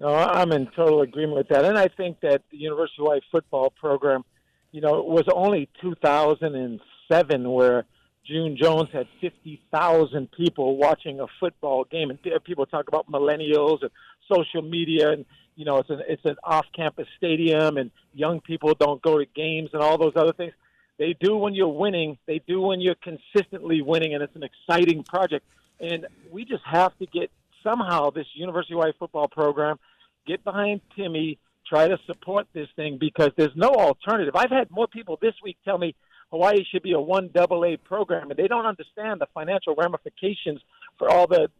[0.00, 3.20] No, I'm in total agreement with that, and I think that the University of Hawaii
[3.30, 4.24] football program,
[4.70, 7.84] you know, it was only 2007 where
[8.24, 13.90] June Jones had 50,000 people watching a football game, and people talk about millennials and
[14.32, 15.24] social media, and
[15.58, 19.70] you know, it's an it's an off-campus stadium, and young people don't go to games
[19.72, 20.52] and all those other things.
[20.98, 22.16] They do when you're winning.
[22.26, 25.44] They do when you're consistently winning, and it's an exciting project.
[25.80, 27.32] And we just have to get
[27.64, 29.80] somehow this university-wide football program
[30.28, 34.36] get behind Timmy, try to support this thing because there's no alternative.
[34.36, 35.96] I've had more people this week tell me
[36.30, 40.60] Hawaii should be a one double A program, and they don't understand the financial ramifications
[40.98, 41.50] for all the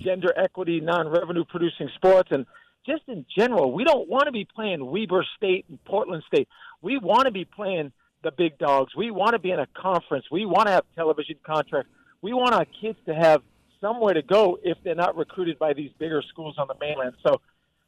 [0.00, 2.46] gender equity, non-revenue producing sports, and
[2.86, 6.48] just in general, we don't want to be playing Weber State and Portland State.
[6.82, 7.92] We want to be playing
[8.22, 8.94] the big dogs.
[8.94, 10.26] We want to be in a conference.
[10.30, 11.90] We want to have television contracts.
[12.22, 13.42] We want our kids to have
[13.80, 17.14] somewhere to go if they're not recruited by these bigger schools on the mainland.
[17.26, 17.40] So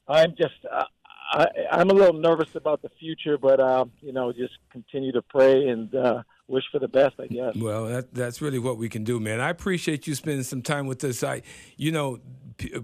[0.07, 0.85] I'm just uh,
[1.33, 5.23] I, I'm a little nervous about the future, but uh, you know, just continue to
[5.23, 7.57] pray and uh, wish for the best, I guess.
[7.57, 9.41] Well, that, that's really what we can do, man.
[9.41, 11.23] I appreciate you spending some time with us.
[11.23, 11.43] I,
[11.77, 12.21] you know,
[12.59, 12.75] p-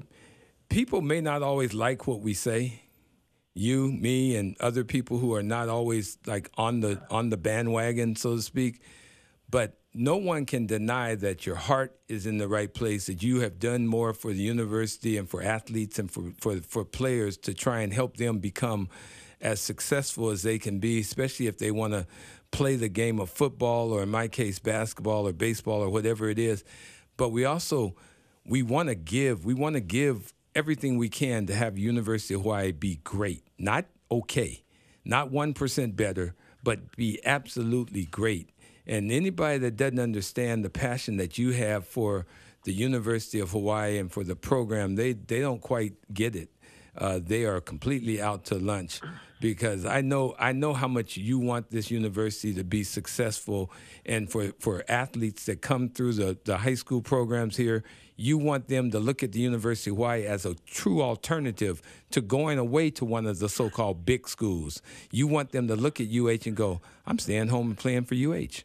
[0.73, 2.81] people may not always like what we say.
[3.55, 8.17] You, me, and other people who are not always like on the on the bandwagon,
[8.17, 8.81] so to speak.
[9.51, 13.41] But no one can deny that your heart is in the right place, that you
[13.41, 17.53] have done more for the university and for athletes and for, for, for players to
[17.53, 18.89] try and help them become
[19.43, 22.07] as successful as they can be, especially if they want to
[22.51, 26.39] play the game of football or in my case basketball or baseball or whatever it
[26.39, 26.65] is.
[27.19, 27.95] But we also
[28.47, 32.43] we want to give, we want to give everything we can to have University of
[32.43, 34.63] Hawaii be great, not okay,
[35.05, 38.51] not 1% better, but be absolutely great.
[38.87, 42.27] And anybody that doesn't understand the passion that you have for
[42.65, 46.51] the University of Hawaii and for the program, they, they don't quite get it.
[46.97, 49.01] Uh, they are completely out to lunch
[49.41, 53.71] because I know I know how much you want this university to be successful,
[54.07, 57.83] and for, for athletes that come through the, the high school programs here,
[58.17, 62.21] you want them to look at the University of Hawaii as a true alternative to
[62.21, 64.81] going away to one of the so-called big schools.
[65.11, 68.15] You want them to look at UH and go, "I'm staying home and playing for
[68.15, 68.65] UH."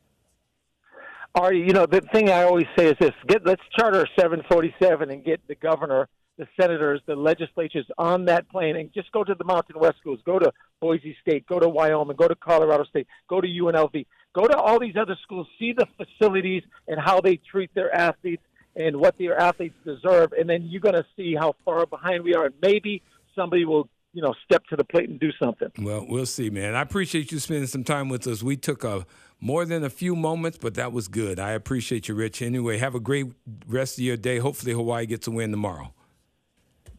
[1.34, 4.08] Artie, you you know the thing I always say is this: get let's charter a
[4.20, 9.23] 747 and get the governor the senators, the legislatures on that plane and just go
[9.23, 12.84] to the Mountain West schools, go to Boise State, go to Wyoming, go to Colorado
[12.86, 17.19] State, go to UNLV, go to all these other schools, see the facilities and how
[17.21, 18.43] they treat their athletes
[18.76, 22.36] and what their athletes deserve, and then you're going to see how far behind we
[22.36, 23.02] are, and maybe
[23.36, 25.69] somebody will you know step to the plate and do something.
[25.80, 26.76] Well, we'll see, man.
[26.76, 28.43] I appreciate you spending some time with us.
[28.43, 29.06] We took a
[29.39, 31.39] more than a few moments, but that was good.
[31.39, 32.41] I appreciate you, Rich.
[32.41, 33.28] Anyway, have a great
[33.67, 34.38] rest of your day.
[34.38, 35.93] Hopefully, Hawaii gets a win tomorrow.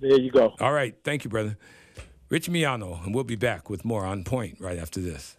[0.01, 0.55] There you go.
[0.61, 0.95] All right.
[1.03, 1.57] Thank you, brother.
[2.29, 5.37] Rich Miano, and we'll be back with more on point right after this.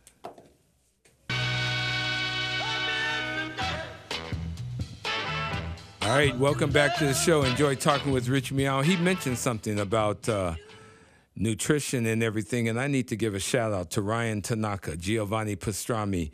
[6.02, 7.44] All right, welcome back to the show.
[7.44, 8.84] Enjoy talking with Rich Miano.
[8.84, 10.56] He mentioned something about uh,
[11.36, 15.56] nutrition and everything, and I need to give a shout out to Ryan Tanaka, Giovanni
[15.56, 16.32] Pastrami.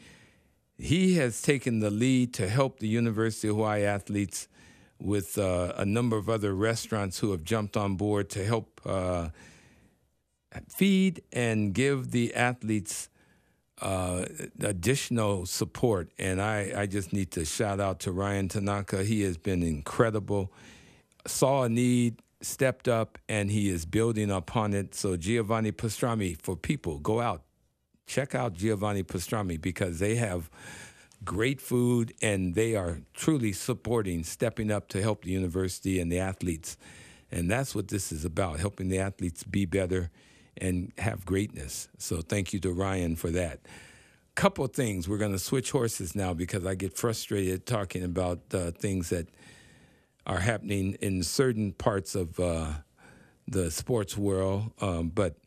[0.78, 4.48] He has taken the lead to help the University of Hawaii athletes
[5.00, 9.30] with uh, a number of other restaurants who have jumped on board to help uh,
[10.70, 13.10] feed and give the athletes
[13.82, 14.26] uh,
[14.62, 16.10] additional support.
[16.18, 19.04] And I, I just need to shout out to Ryan Tanaka.
[19.04, 20.52] He has been incredible,
[21.28, 24.96] saw a need, stepped up, and he is building upon it.
[24.96, 27.44] So, Giovanni Pastrami, for people, go out,
[28.08, 30.50] check out Giovanni Pastrami because they have
[31.26, 36.20] great food, and they are truly supporting, stepping up to help the university and the
[36.20, 36.78] athletes.
[37.32, 40.12] And that's what this is about helping the athletes be better
[40.58, 41.90] and have greatness.
[41.98, 43.60] So thank you to Ryan for that.
[44.36, 45.10] Couple things.
[45.10, 49.28] We're going to switch horses now because I get frustrated talking about uh, things that
[50.28, 52.72] are happening in certain parts of uh,
[53.48, 54.72] the sports world.
[54.82, 55.38] Um, but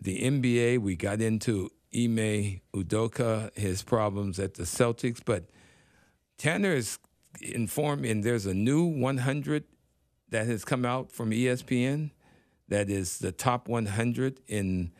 [0.00, 5.20] the NBA, we got into Ime Udoka, his problems at the Celtics.
[5.24, 5.50] But
[6.38, 6.98] Tanner is
[7.40, 9.64] informed, and there's a new 100
[10.30, 12.10] that has come out from ESPN
[12.68, 14.92] that is the top 100 in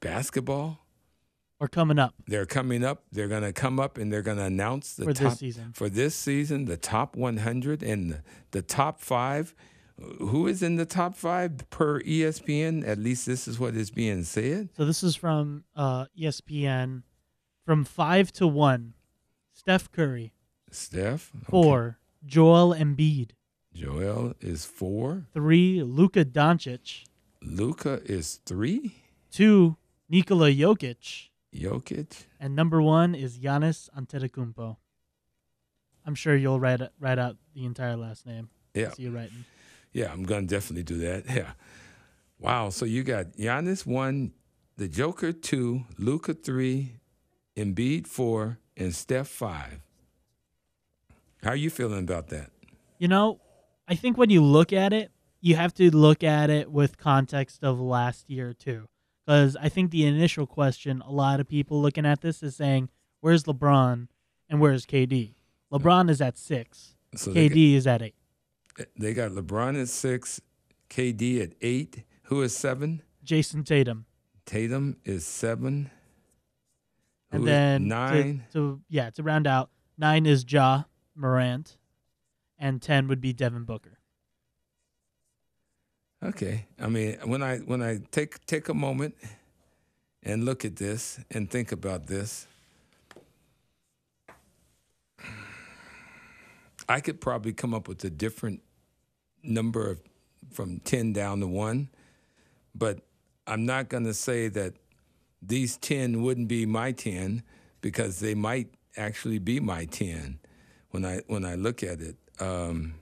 [0.00, 0.78] basketball.
[1.60, 2.14] Are coming up.
[2.26, 3.04] They're coming up.
[3.12, 5.72] They're going to come up and they're going to announce the for top this season.
[5.74, 9.54] for this season, the top 100 and the, the top five
[10.18, 12.86] who is in the top five per ESPN?
[12.86, 14.70] At least this is what is being said.
[14.76, 17.02] So this is from uh, ESPN.
[17.66, 18.94] From five to one,
[19.52, 20.32] Steph Curry.
[20.70, 21.30] Steph.
[21.36, 21.46] Okay.
[21.50, 23.30] Four, Joel Embiid.
[23.72, 25.26] Joel is four.
[25.32, 27.04] Three, Luka Doncic.
[27.42, 28.96] Luka is three.
[29.30, 29.76] Two,
[30.08, 31.28] Nikola Jokic.
[31.54, 32.24] Jokic.
[32.40, 34.76] And number one is Giannis Antetokounmpo.
[36.06, 38.48] I'm sure you'll write write out the entire last name.
[38.74, 38.90] Yeah.
[38.92, 39.44] See you writing.
[39.92, 41.24] Yeah, I'm gonna definitely do that.
[41.34, 41.52] Yeah.
[42.38, 42.70] Wow.
[42.70, 44.32] So you got Giannis one,
[44.76, 46.96] the Joker two, Luka three,
[47.56, 49.80] Embiid four, and Steph five.
[51.42, 52.50] How are you feeling about that?
[52.98, 53.40] You know,
[53.88, 57.64] I think when you look at it, you have to look at it with context
[57.64, 58.88] of last year too.
[59.26, 62.88] Because I think the initial question, a lot of people looking at this is saying,
[63.20, 64.08] "Where's LeBron
[64.48, 65.34] and where's KD?"
[65.72, 66.96] LeBron is at six.
[67.16, 68.14] So KD is at eight.
[68.96, 70.40] They got LeBron at six,
[70.88, 72.04] KD at eight.
[72.24, 73.02] Who is seven?
[73.24, 74.06] Jayson Tatum.
[74.46, 75.90] Tatum is seven.
[77.30, 78.44] Who and then nine.
[78.52, 81.76] To, to, yeah, to round out, nine is Ja Morant,
[82.58, 83.98] and ten would be Devin Booker.
[86.22, 89.14] Okay, I mean when I when I take take a moment
[90.22, 92.46] and look at this and think about this,
[96.88, 98.62] I could probably come up with a different
[99.42, 100.00] number of
[100.50, 101.88] from 10 down to 1,
[102.74, 103.00] but
[103.46, 104.74] I'm not going to say that
[105.42, 107.42] these 10 wouldn't be my 10
[107.80, 110.38] because they might actually be my 10
[110.90, 112.16] when I when I look at it.
[112.38, 112.94] Um,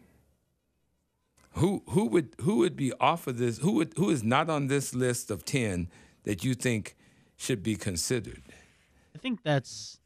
[1.53, 3.59] who who would who would be off of this?
[3.59, 5.89] Who would who is not on this list of 10
[6.24, 6.97] that you think
[7.36, 8.43] should be considered?
[9.14, 9.99] I think that's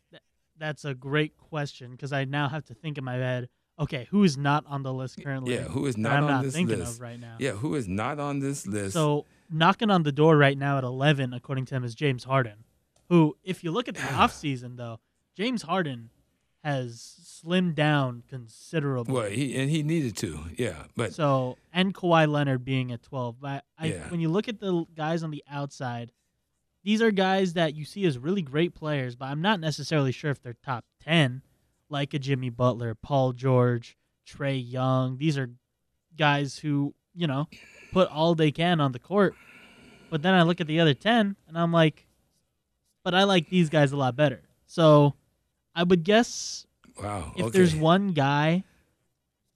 [0.58, 3.48] that's a great question because I now have to think in my head.
[3.78, 5.54] Okay, who is not on the list currently?
[5.54, 7.36] Yeah, who is not I'm on not this thinking list of right now.
[7.38, 8.92] Yeah, who is not on this list?
[8.92, 12.64] So knocking on the door right now at 11, according to him, is James Harden,
[13.08, 15.00] who, if you look at the offseason, though,
[15.36, 16.10] James Harden
[16.62, 19.12] has slimmed down considerably.
[19.12, 20.44] well, he and he needed to.
[20.56, 23.40] Yeah, but So and Kawhi Leonard being at twelve.
[23.40, 24.08] But I, Yeah.
[24.10, 26.12] when you look at the guys on the outside,
[26.84, 30.30] these are guys that you see as really great players, but I'm not necessarily sure
[30.30, 31.42] if they're top ten,
[31.92, 35.18] like a Jimmy Butler, Paul George, Trae Young.
[35.18, 35.50] These are
[36.16, 37.46] guys who you know
[37.92, 39.34] put all they can on the court.
[40.10, 42.06] But then I look at the other ten, and I'm like,
[43.04, 44.42] but I like these guys a lot better.
[44.66, 45.14] So
[45.74, 46.66] I would guess
[47.00, 47.32] wow.
[47.36, 47.58] if okay.
[47.58, 48.64] there's one guy,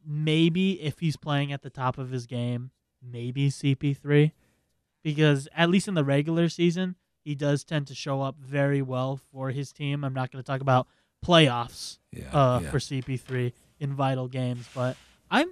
[0.06, 2.70] maybe if he's playing at the top of his game,
[3.02, 4.32] maybe CP3,
[5.02, 9.16] because at least in the regular season, he does tend to show up very well
[9.32, 10.04] for his team.
[10.04, 10.86] I'm not going to talk about
[11.26, 12.70] playoffs yeah, uh, yeah.
[12.70, 14.96] for CP3 in vital games, but
[15.30, 15.48] I'm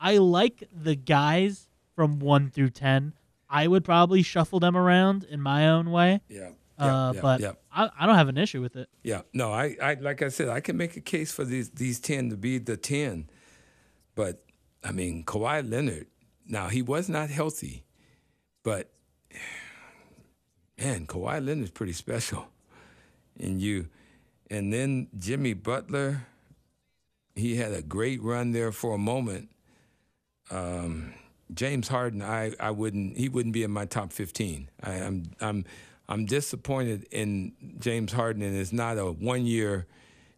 [0.00, 3.14] I like the guys from one through ten.
[3.48, 7.52] I would probably shuffle them around in my own way, yeah, uh, yeah, but yeah.
[7.72, 8.88] I, I don't have an issue with it.
[9.02, 12.00] Yeah, no, I, I like I said, I can make a case for these these
[12.00, 13.28] ten to be the ten,
[14.14, 14.42] but
[14.84, 16.06] I mean Kawhi Leonard.
[16.46, 17.84] Now he was not healthy,
[18.62, 18.90] but
[20.78, 22.48] man, Kawhi Leonard's pretty special,
[23.38, 23.88] and you,
[24.50, 26.26] and then Jimmy Butler.
[27.34, 29.50] He had a great run there for a moment.
[30.50, 31.12] Um,
[31.52, 34.68] James Harden, I, I wouldn't he wouldn't be in my top fifteen.
[34.82, 35.64] I, I'm I'm
[36.08, 39.86] I'm disappointed in James Harden, and it's not a one year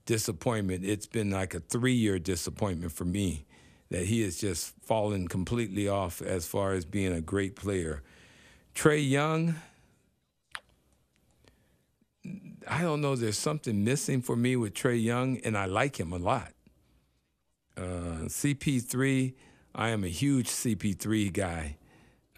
[0.07, 0.85] disappointment.
[0.85, 3.45] It's been like a three year disappointment for me
[3.91, 8.03] that he has just fallen completely off as far as being a great player.
[8.75, 9.57] Trae Young,
[12.71, 13.16] I don't know.
[13.16, 16.53] There's something missing for me with Trae Young, and I like him a lot.
[17.77, 19.35] Uh, CP3,
[19.75, 21.77] I am a huge CP3 guy.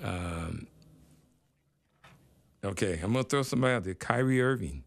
[0.02, 0.66] Um,
[2.64, 3.94] okay, I'm gonna throw somebody out there.
[3.94, 4.84] Kyrie Irving.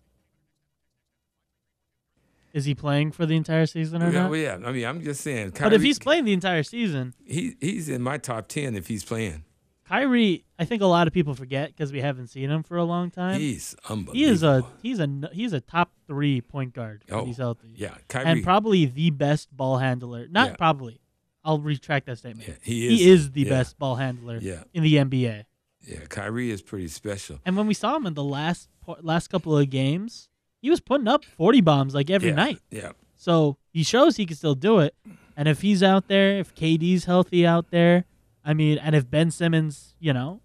[2.53, 4.31] Is he playing for the entire season or Yeah, not?
[4.31, 4.59] well, yeah.
[4.63, 5.51] I mean, I'm just saying.
[5.53, 8.87] Kyrie, But if he's playing the entire season, he he's in my top ten if
[8.87, 9.43] he's playing.
[9.87, 12.83] Kyrie, I think a lot of people forget because we haven't seen him for a
[12.85, 13.39] long time.
[13.39, 14.13] He's unbelievable.
[14.13, 17.73] he is a he's a he's a top three point guard when Oh, he's healthy,
[17.75, 17.95] yeah.
[18.07, 18.25] Kyrie.
[18.27, 20.27] and probably the best ball handler.
[20.29, 20.55] Not Yeah.
[20.55, 20.99] probably.
[21.43, 22.47] I'll retract that statement.
[22.47, 22.99] yeah, he is.
[22.99, 25.43] he is the yeah, best ball handler Yeah, in the NBA.
[25.85, 25.99] yeah.
[26.07, 27.39] Kyrie is pretty special.
[27.45, 28.69] And when we saw him in the last
[29.01, 30.29] last couple of games,
[30.61, 32.59] he was putting up forty bombs like every night.
[32.71, 34.95] Yeah, So he shows he can still do it.
[35.35, 38.05] And if he's out there, if KD's healthy out there,
[38.43, 40.41] I mean, and if Ben Simmons, you know,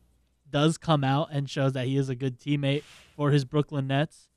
[0.51, 2.83] does come out and shows that he is a good teammate
[3.17, 4.29] for his Brooklyn Nets,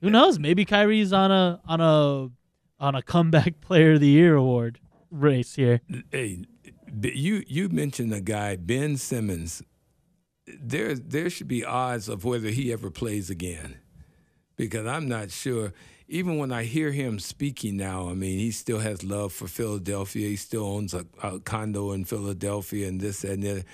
[0.00, 0.38] who knows?
[0.38, 2.28] Maybe Kyrie's on a on a
[2.78, 4.78] on a comeback player of the year award
[5.10, 5.80] race here.
[6.12, 6.44] Hey,
[7.02, 9.62] you you mentioned a guy Ben Simmons.
[10.46, 13.78] There there should be odds of whether he ever plays again,
[14.56, 15.72] because I'm not sure.
[16.10, 20.28] Even when I hear him speaking now, I mean, he still has love for Philadelphia.
[20.28, 23.64] He still owns a, a condo in Philadelphia and this and that.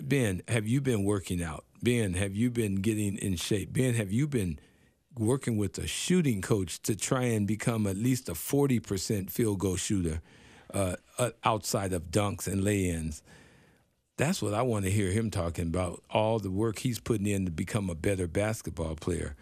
[0.00, 1.64] Ben, have you been working out?
[1.82, 3.72] Ben, have you been getting in shape?
[3.72, 4.58] Ben, have you been
[5.16, 9.76] working with a shooting coach to try and become at least a 40% field goal
[9.76, 10.20] shooter
[10.72, 13.22] uh, uh, outside of dunks and lay ins?
[14.16, 16.02] That's what I want to hear him talking about.
[16.10, 19.36] All the work he's putting in to become a better basketball player.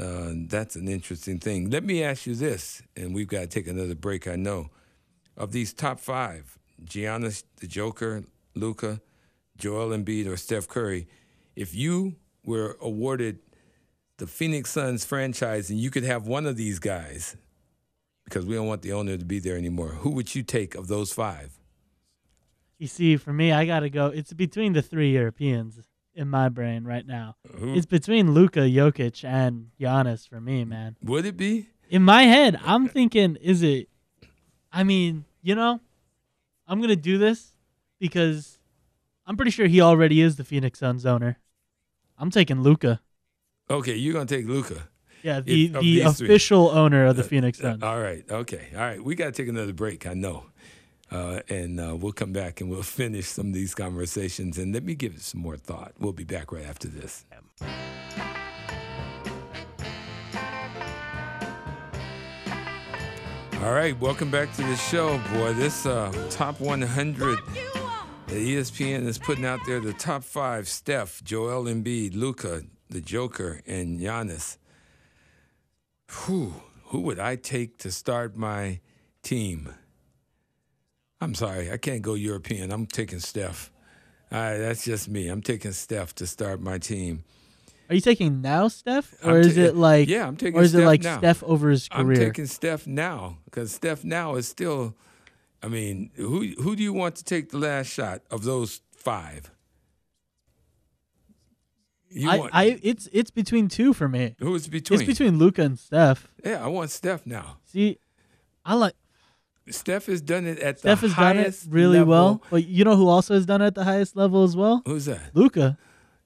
[0.00, 1.68] Uh, that's an interesting thing.
[1.68, 4.70] Let me ask you this, and we've got to take another break, I know.
[5.36, 8.24] Of these top five, Giannis, the Joker,
[8.54, 9.02] Luka,
[9.58, 11.06] Joel Embiid, or Steph Curry,
[11.54, 13.40] if you were awarded
[14.16, 17.36] the Phoenix Suns franchise and you could have one of these guys,
[18.24, 20.86] because we don't want the owner to be there anymore, who would you take of
[20.86, 21.58] those five?
[22.78, 24.06] You see, for me, I got to go.
[24.06, 25.78] It's between the three Europeans
[26.14, 27.36] in my brain right now.
[27.58, 30.96] Who It's between Luka Jokic and Giannis for me, man.
[31.02, 31.68] would it be?
[31.88, 33.88] In my head, I'm thinking, is it?
[34.72, 35.80] I mean, you know,
[36.68, 37.52] I'm gonna do this
[37.98, 38.58] because
[39.26, 41.38] I'm pretty sure he already is the Phoenix Suns owner.
[42.18, 43.00] I'm taking Luka.
[43.68, 44.88] Okay, you're gonna take Luka.
[45.22, 46.28] Yeah, the If- the these three.
[46.28, 47.82] official owner of the Phoenix Uh, Suns.
[47.82, 48.24] all right.
[48.30, 48.68] Okay.
[48.74, 49.02] All right.
[49.04, 50.06] We got to take another break.
[50.06, 50.46] I know.
[51.10, 54.58] Uh, and uh, we'll come back and we'll finish some of these conversations.
[54.58, 55.92] And let me give it some more thought.
[55.98, 57.24] We'll be back right after this.
[63.62, 63.98] All right.
[64.00, 65.52] Welcome back to the show, boy.
[65.52, 67.38] This uh, top 100
[68.26, 73.60] that ESPN is putting out there the top five Steph, Joel Embiid, Luka, the Joker,
[73.66, 74.56] and Giannis.
[76.26, 76.54] Whew,
[76.86, 78.80] who would I take to start my
[79.22, 79.74] team?
[81.20, 82.70] I'm sorry, I can't go European.
[82.72, 83.70] I'm taking Steph.
[84.32, 85.28] Right, that's just me.
[85.28, 87.24] I'm taking Steph to start my team.
[87.88, 90.62] Are you taking now, Steph, or I'm is ta- it like yeah, I'm taking or
[90.62, 91.18] is it like now.
[91.18, 92.20] Steph over his career?
[92.20, 94.94] I'm taking Steph now because Steph now is still.
[95.62, 99.50] I mean, who who do you want to take the last shot of those five?
[102.08, 104.36] You I, want I it's it's between two for me.
[104.38, 105.00] who is between?
[105.00, 106.28] It's between Luka and Steph.
[106.44, 107.58] Yeah, I want Steph now.
[107.66, 107.98] See,
[108.64, 108.94] I like
[109.70, 112.10] Steph has done it at Steph the has done it really level.
[112.10, 112.42] well.
[112.50, 114.82] But you know who also has done it at the highest level as well?
[114.86, 115.34] Who's that?
[115.34, 115.78] Luka.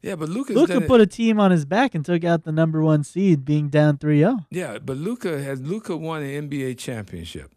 [0.03, 0.53] Yeah, but Luka.
[0.53, 0.89] Luka done it.
[0.89, 3.99] put a team on his back and took out the number one seed, being down
[4.03, 4.07] oh.
[4.07, 4.47] 3-0.
[4.51, 7.51] Yeah, but Luka has Luka won an NBA championship.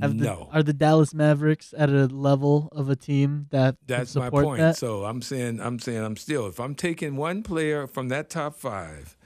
[0.00, 4.16] Have the, no, are the Dallas Mavericks at a level of a team that that's
[4.16, 4.58] my point.
[4.58, 4.76] that?
[4.76, 6.48] So I'm saying, I'm saying, I'm still.
[6.48, 9.16] If I'm taking one player from that top five,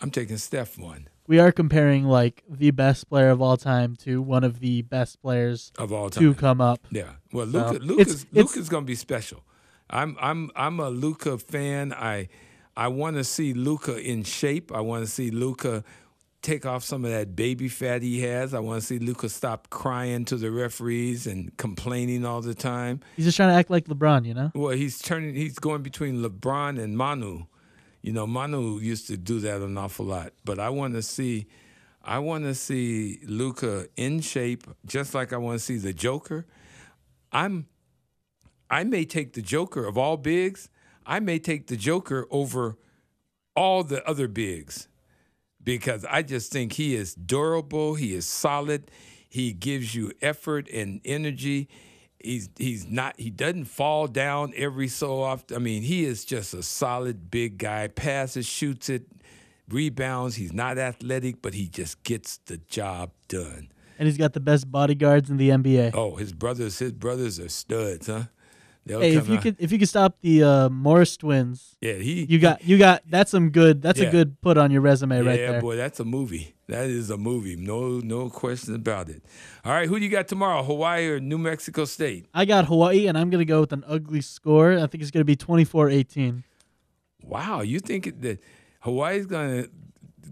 [0.00, 4.20] I'm taking Steph one we are comparing like the best player of all time to
[4.22, 6.22] one of the best players of all time.
[6.24, 6.80] to come up.
[6.90, 7.10] Yeah.
[7.32, 9.44] Well, So, Luka, it's- Luka's Luka's gonna be special.
[9.90, 11.92] I'm I'm I'm a Luka fan.
[11.92, 12.28] I
[12.76, 14.72] I want to see Luka in shape.
[14.74, 15.84] I want to see Luka
[16.40, 18.52] take off some of that baby fat he has.
[18.54, 22.98] I want to see Luka stop crying to the referees and complaining all the time.
[23.14, 24.50] He's just trying to act like LeBron, you know?
[24.54, 25.34] Well, he's turning.
[25.36, 27.44] He's going between LeBron and Manu.
[28.02, 30.32] You know, Manu used to do that an awful lot.
[30.44, 31.46] But I want to see,
[32.02, 36.46] I want to see Luka in shape, just like I want to see the Joker.
[37.30, 37.66] I'm,
[38.68, 40.68] I may take the Joker of all bigs.
[41.06, 42.76] I may take the Joker over
[43.54, 44.88] all the other bigs
[45.62, 47.94] because I just think he is durable.
[47.94, 48.90] He is solid.
[49.28, 51.68] He gives you effort and energy.
[52.24, 55.56] He's he's not he doesn't fall down every so often.
[55.56, 57.88] I mean, he is just a solid big guy.
[57.88, 59.06] Passes, shoots it,
[59.68, 60.36] rebounds.
[60.36, 63.68] He's not athletic, but he just gets the job done.
[63.98, 65.92] And he's got the best bodyguards in the NBA.
[65.94, 68.24] Oh, his brothers, his brothers are studs, huh?
[68.84, 71.94] They'll hey, if you out- could if you could stop the uh, Morris twins, yeah,
[71.94, 74.08] he you got you got that's some good that's Yeah.
[74.08, 75.52] a good put on your resume right there.
[75.52, 76.54] yeah, boy, that's a movie.
[76.68, 77.54] That is a movie.
[77.54, 79.22] No, no question about it.
[79.64, 80.62] All right, who do you got tomorrow?
[80.64, 82.26] Hawaii or New Mexico State?
[82.34, 84.72] I got Hawaii and I'm gonna go with an ugly score.
[84.74, 86.42] I think it's gonna be 24-18.
[87.22, 88.40] Wow, you think that
[88.80, 89.70] Hawaii's going to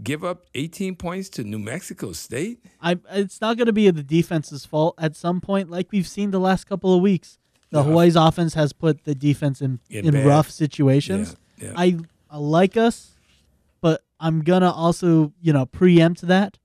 [0.02, 2.64] give up 18 points to New Mexico State?
[2.80, 6.40] I it's not gonna be the defense's fault at some point, like we've seen the
[6.40, 7.38] last couple of weeks.
[7.70, 7.84] The Yeah.
[7.84, 11.36] Hawaii's offense has put the defense in In in bad- rough situations.
[11.60, 11.72] Yeah.
[11.76, 11.98] I
[12.30, 13.12] I like us,
[13.80, 16.58] but I'm gonna also you know preempt that,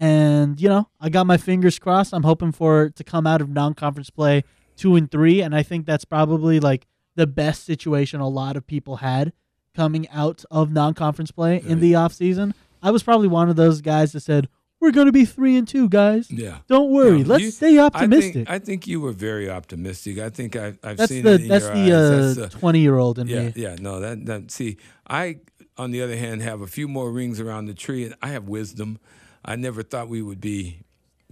[0.00, 2.12] and you know I got my fingers crossed.
[2.12, 4.44] I'm hoping for to come out of non-conference play
[4.76, 8.66] two and three, and I think that's probably like the best situation a lot of
[8.66, 9.32] people had
[9.74, 12.54] coming out of non-conference play in the off season.
[12.82, 14.48] I was probably one of those guys that said
[14.82, 16.30] we're gonna be three and two, guys.
[16.30, 16.58] Yeah.
[16.66, 17.20] Don't worry.
[17.22, 18.32] No, Let's you- stay I optimistic.
[18.34, 20.18] think, I think you were very optimistic.
[20.18, 21.92] I think I, I've that's seen the it in that's your the eyes.
[21.92, 23.52] uh, That's, uh, twenty year old in yeah, me.
[23.56, 23.76] yeah.
[23.80, 24.76] No, that, that see,
[25.08, 25.38] I
[25.78, 28.48] on the other hand have a few more rings around the tree, and I have
[28.48, 28.98] wisdom.
[29.44, 30.80] I never thought we would be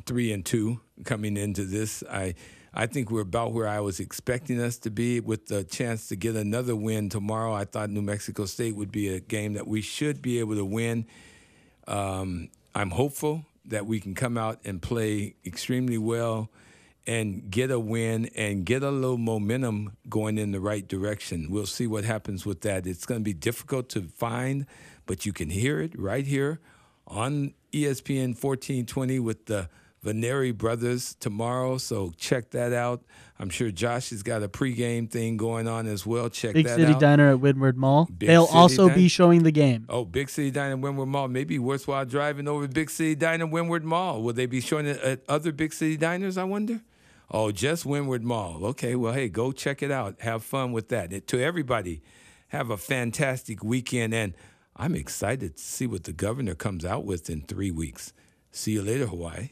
[0.07, 2.03] three and two coming into this.
[2.11, 2.34] I
[2.72, 6.14] I think we're about where I was expecting us to be with the chance to
[6.16, 7.53] get another win tomorrow.
[7.53, 10.64] I thought New Mexico State would be a game that we should be able to
[10.64, 11.05] win.
[11.88, 16.50] Um, I'm hopeful that we can come out and play extremely well
[17.06, 21.48] and get a win and get a little momentum going in the right direction.
[21.50, 22.86] We'll see what happens with that.
[22.86, 24.66] It's going to be difficult to find,
[25.06, 26.60] but you can hear it right here
[27.06, 29.68] on ESPN 1420 with the
[30.05, 31.76] Veneri brothers tomorrow.
[31.78, 33.03] So check that out.
[33.38, 36.28] I'm sure Josh has got a pregame thing going on as well.
[36.28, 36.64] Check that out.
[36.64, 37.01] Big that City out.
[37.01, 38.07] Diner at Windward Mall.
[38.07, 39.86] Big They'll City also be showing the game.
[39.88, 41.28] Oh, Big City Diner, at Windward Mall.
[41.28, 44.22] Maybe worthwhile driving over to Big City Diner, at Windward Mall.
[44.22, 46.80] Will they be showing it at other Big City Diners, I wonder?
[47.30, 48.64] Oh, just Windward Mall.
[48.66, 50.20] Okay, well, hey, go check it out.
[50.20, 51.12] Have fun with that.
[51.12, 52.03] And to everybody,
[52.48, 54.12] have a fantastic weekend.
[54.12, 54.34] And
[54.76, 58.12] I'm excited to see what the governor comes out with in three weeks.
[58.51, 59.51] See you later, Hawaii.